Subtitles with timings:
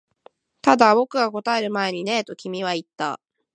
[0.63, 3.19] ただ、僕が答える前にねえと君は言った